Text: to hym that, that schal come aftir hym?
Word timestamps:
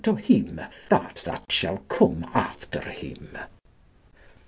to 0.03 0.15
hym 0.15 0.55
that, 0.89 1.21
that 1.23 1.43
schal 1.51 1.77
come 1.87 2.23
aftir 2.33 2.85
hym? 2.89 3.37